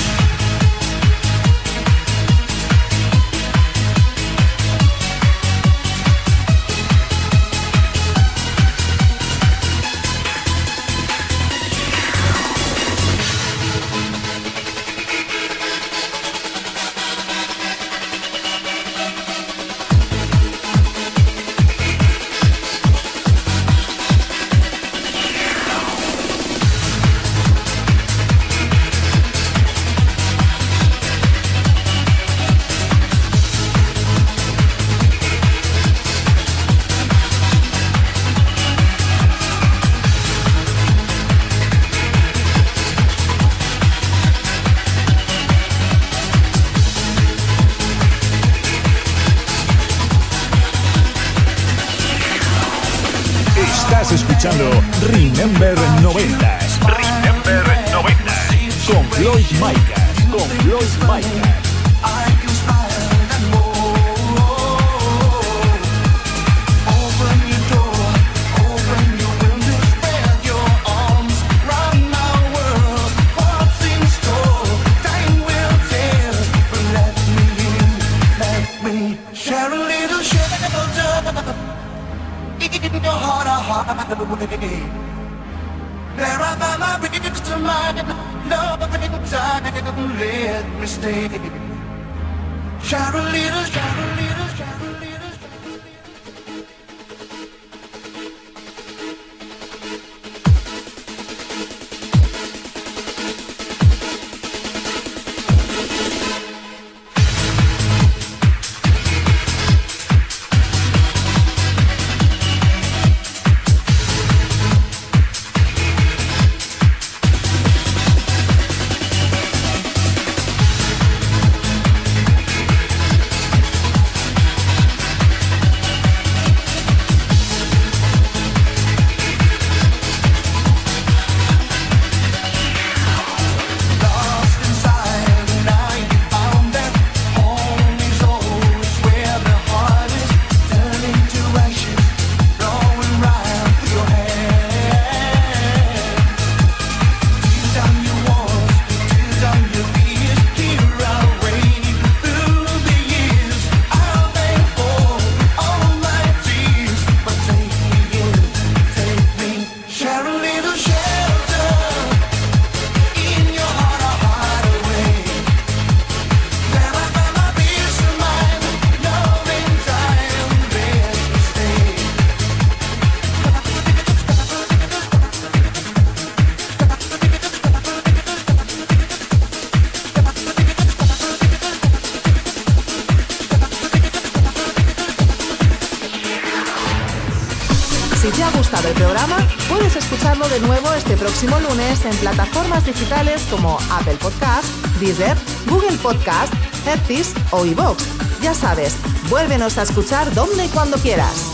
Podcast, 196.06 196.54
Headpiece 196.86 197.34
o 197.50 197.66
iVoox. 197.66 197.98
Ya 198.40 198.54
sabes, 198.54 198.94
vuélvenos 199.28 199.76
a 199.76 199.82
escuchar 199.82 200.32
donde 200.34 200.66
y 200.66 200.68
cuando 200.68 200.98
quieras. 200.98 201.50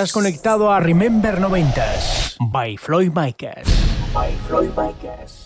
Estás 0.00 0.14
conectado 0.14 0.72
a 0.72 0.80
Remember 0.80 1.38
90s 1.38 2.38
by 2.40 2.78
Floyd 2.78 3.12
Micas. 3.12 3.68
By 4.14 4.34
Floyd 4.48 4.70
Micas. 4.74 5.39